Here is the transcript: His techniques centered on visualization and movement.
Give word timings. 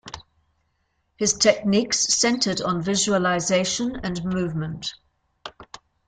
His 1.17 1.33
techniques 1.33 1.99
centered 2.15 2.59
on 2.59 2.81
visualization 2.81 3.97
and 4.03 4.25
movement. 4.25 4.95